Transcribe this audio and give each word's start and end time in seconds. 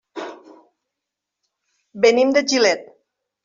Venim 2.07 2.35
de 2.39 2.47
Gilet. 2.53 2.87